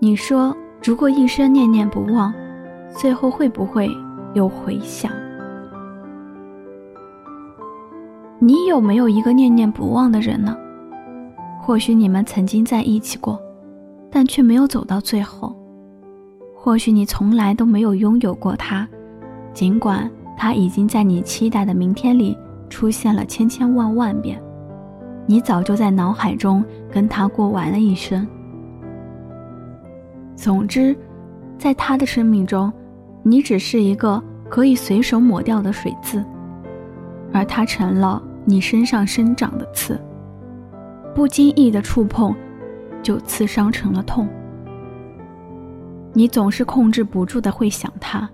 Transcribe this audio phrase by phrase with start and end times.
[0.00, 2.32] 你说，如果一生念念不忘，
[2.88, 3.90] 最后会不会
[4.32, 5.10] 有回响？
[8.38, 10.56] 你有没有一个念念不忘的人呢？
[11.60, 13.40] 或许你们曾经在一起过，
[14.08, 15.52] 但却没有走到最后。
[16.54, 18.88] 或许你从来都没有拥有过他，
[19.52, 22.38] 尽管他已经在你期待的明天里
[22.70, 24.40] 出现了千千万万遍，
[25.26, 28.24] 你早就在脑海中跟他过完了一生。
[30.38, 30.96] 总之，
[31.58, 32.72] 在他的生命中，
[33.24, 36.24] 你只是一个可以随手抹掉的水渍，
[37.32, 40.00] 而他成了你身上生长的刺。
[41.12, 42.32] 不经意的触碰，
[43.02, 44.28] 就刺伤成了痛。
[46.12, 48.30] 你总是控制不住的会想他，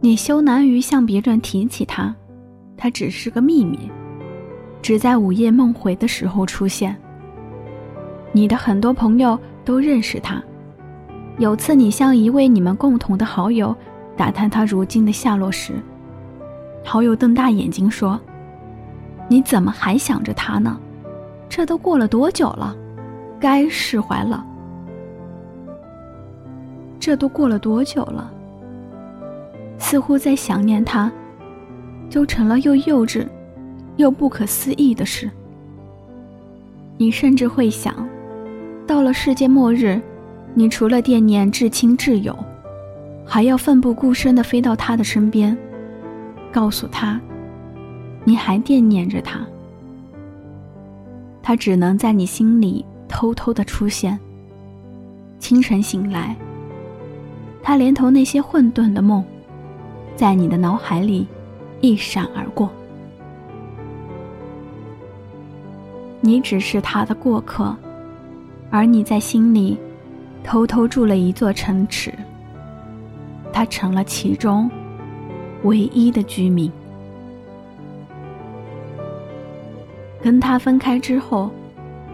[0.00, 2.14] 你羞难于向别人提起他，
[2.76, 3.90] 他只是个秘密，
[4.80, 6.96] 只在午夜梦回的时候出现。
[8.30, 10.40] 你的很多朋友都认识他。
[11.40, 13.74] 有次你向一位你们共同的好友
[14.14, 15.72] 打探他如今的下落时，
[16.84, 18.20] 好友瞪大眼睛说
[19.26, 20.78] ：“你怎么还想着他呢？
[21.48, 22.76] 这都过了多久了？
[23.40, 24.44] 该释怀了。
[26.98, 28.30] 这都过了多久了？
[29.78, 31.10] 似乎在想念他，
[32.10, 33.26] 就成了又幼稚
[33.96, 35.30] 又不可思议的事。
[36.98, 38.06] 你甚至会想，
[38.86, 39.98] 到了世界末日。”
[40.52, 42.36] 你除了惦念至亲挚友，
[43.24, 45.56] 还要奋不顾身地飞到他的身边，
[46.52, 47.20] 告诉他，
[48.24, 49.40] 你还惦念着他。
[51.42, 54.18] 他只能在你心里偷偷地出现。
[55.38, 56.36] 清晨醒来，
[57.62, 59.24] 他连同那些混沌的梦，
[60.16, 61.26] 在你的脑海里
[61.80, 62.68] 一闪而过。
[66.20, 67.74] 你只是他的过客，
[68.68, 69.78] 而你在心里。
[70.42, 72.12] 偷偷筑了一座城池，
[73.52, 74.70] 他成了其中
[75.62, 76.70] 唯一的居民。
[80.22, 81.50] 跟他分开之后，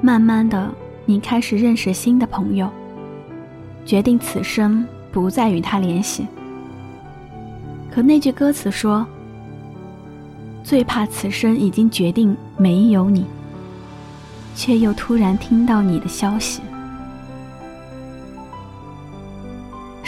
[0.00, 0.70] 慢慢的，
[1.04, 2.70] 你开始认识新的朋友，
[3.84, 6.26] 决定此生不再与他联系。
[7.90, 9.04] 可那句歌词说
[10.64, 13.26] ：“最怕此生已经决定没有你，
[14.54, 16.62] 却又突然听到你的消息。”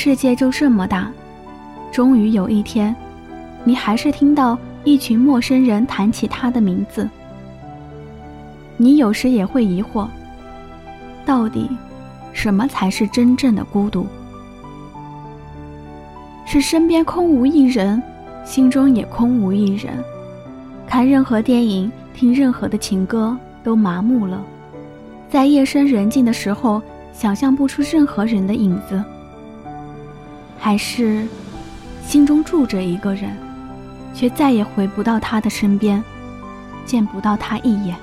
[0.00, 1.10] 世界就这么大，
[1.90, 2.94] 终于有一天，
[3.64, 7.10] 你还是听到一群陌生人谈起他的名字。
[8.76, 10.06] 你有时也会疑惑，
[11.26, 11.68] 到底
[12.32, 14.06] 什么才是真正的孤独？
[16.46, 18.00] 是身边空无一人，
[18.44, 19.92] 心中也空无一人，
[20.86, 24.40] 看任何电影，听任何的情歌都麻木了，
[25.28, 26.80] 在夜深人静的时候，
[27.12, 29.02] 想象不出任何人的影子。
[30.58, 31.26] 还是
[32.04, 33.36] 心中住着一个人，
[34.12, 36.02] 却再也回不到他的身边，
[36.84, 37.96] 见不到他一眼。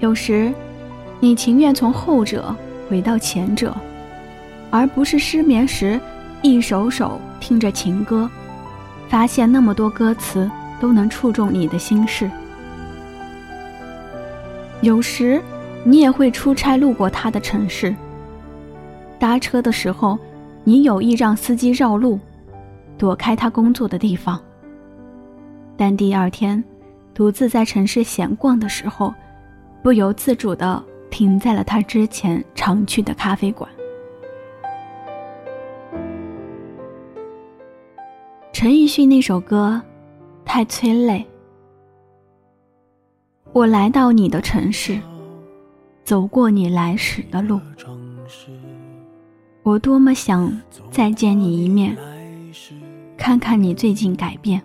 [0.00, 0.52] 有时，
[1.20, 2.54] 你情愿从后者
[2.88, 3.74] 回到前者，
[4.70, 6.00] 而不是失眠时
[6.42, 8.28] 一首首听着情歌，
[9.08, 10.50] 发现那么多歌词
[10.80, 12.30] 都能触中你的心事。
[14.80, 15.42] 有时，
[15.84, 17.94] 你也会出差路过他的城市。
[19.18, 20.18] 搭车的时候，
[20.64, 22.18] 你有意让司机绕路，
[22.96, 24.40] 躲开他工作的地方。
[25.76, 26.62] 但第二天，
[27.14, 29.12] 独自在城市闲逛的时候，
[29.82, 33.68] 不由自主地停在了他之前常去的咖啡馆。
[38.52, 39.80] 陈奕迅那首歌，
[40.44, 41.24] 太催泪。
[43.52, 44.98] 我来到你的城市，
[46.04, 47.60] 走过你来时的路。
[49.68, 50.50] 我多么想
[50.90, 51.94] 再见你一面，
[53.18, 54.62] 看看你最近改变，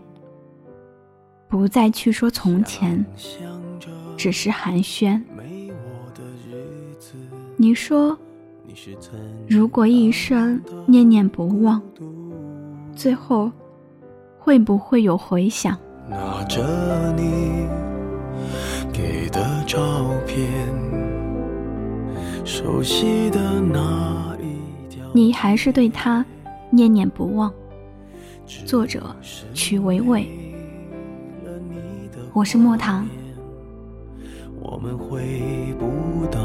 [1.50, 3.06] 不再去说从前，
[4.16, 5.22] 只是寒暄。
[7.58, 8.18] 你说，
[9.46, 11.82] 如果一生念念不忘，
[12.96, 13.52] 最后
[14.40, 15.78] 会不会有回响？
[16.10, 17.68] 拿着你
[18.94, 19.82] 给的照
[20.26, 20.48] 片，
[22.46, 24.33] 熟悉的那。
[25.16, 26.26] 你还是对他
[26.72, 27.54] 念念不忘。
[28.66, 29.16] 作者：
[29.54, 30.28] 曲维维。
[32.34, 33.08] 我是莫唐。
[34.60, 35.22] 我们回
[35.78, 36.40] 不到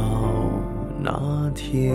[1.02, 1.94] 那天，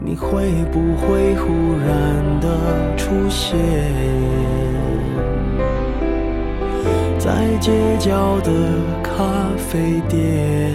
[0.00, 3.56] 你会不会忽然的出现，
[7.16, 8.50] 在街角的
[9.04, 9.22] 咖
[9.56, 10.74] 啡店，